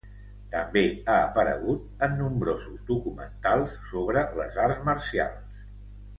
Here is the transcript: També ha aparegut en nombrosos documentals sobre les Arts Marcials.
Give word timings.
També 0.51 0.81
ha 1.13 1.17
aparegut 1.25 2.01
en 2.07 2.15
nombrosos 2.21 2.81
documentals 2.89 3.77
sobre 3.93 4.27
les 4.41 4.59
Arts 4.67 4.83
Marcials. 4.91 5.63